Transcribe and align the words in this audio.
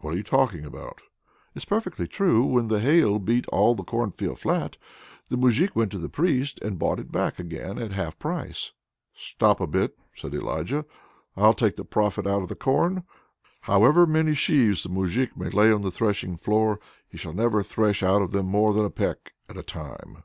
"What 0.00 0.12
are 0.12 0.16
you 0.16 0.24
talking 0.24 0.64
about?" 0.64 1.02
"It's 1.54 1.64
perfectly 1.64 2.08
true. 2.08 2.44
When 2.44 2.66
the 2.66 2.80
hail 2.80 3.20
beat 3.20 3.46
all 3.50 3.76
the 3.76 3.84
cornfield 3.84 4.40
flat, 4.40 4.76
the 5.28 5.36
Moujik 5.36 5.76
went 5.76 5.92
to 5.92 5.98
the 6.00 6.08
Priest 6.08 6.58
and 6.62 6.80
bought 6.80 6.98
it 6.98 7.12
back 7.12 7.38
again 7.38 7.78
at 7.78 7.92
half 7.92 8.18
price." 8.18 8.72
"Stop 9.14 9.60
a 9.60 9.68
bit!" 9.68 9.96
says 10.16 10.32
Elijah. 10.34 10.84
"I'll 11.36 11.54
take 11.54 11.76
the 11.76 11.84
profit 11.84 12.26
out 12.26 12.42
of 12.42 12.48
the 12.48 12.56
corn. 12.56 13.04
However 13.70 14.04
many 14.04 14.34
sheaves 14.34 14.82
the 14.82 14.88
Moujik 14.88 15.36
may 15.36 15.48
lay 15.50 15.70
on 15.70 15.82
the 15.82 15.92
threshing 15.92 16.36
floor, 16.36 16.80
he 17.08 17.16
shall 17.16 17.32
never 17.32 17.62
thresh 17.62 18.02
out 18.02 18.20
of 18.20 18.32
them 18.32 18.46
more 18.46 18.74
than 18.74 18.84
a 18.84 18.90
peck 18.90 19.32
at 19.48 19.56
a 19.56 19.62
time." 19.62 20.24